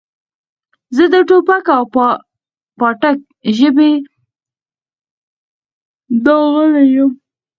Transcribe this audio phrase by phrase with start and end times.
[0.95, 1.83] زه د ټوپک او
[2.79, 3.17] پاټک
[3.57, 3.91] ژبې
[6.25, 7.11] داغلی یم.